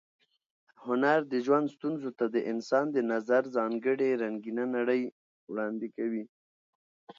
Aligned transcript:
هنر 0.85 1.19
د 1.31 1.33
ژوند 1.45 1.67
ستونزو 1.75 2.09
ته 2.19 2.25
د 2.35 2.37
انسان 2.51 2.85
د 2.91 2.97
نظر 3.11 3.41
ځانګړې 3.55 4.09
رنګینه 4.23 4.63
نړۍ 4.75 5.01
وړاندې 5.51 5.87
کوي. 5.97 6.23